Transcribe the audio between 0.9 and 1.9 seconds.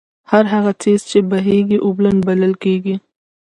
چې بهېږي،